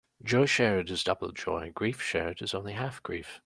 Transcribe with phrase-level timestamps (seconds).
[0.23, 3.39] Joy shared is double joy; grief shared is only half grief.